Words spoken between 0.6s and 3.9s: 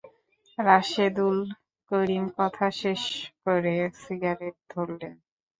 রাশেদুল করিম কথা শেষ করে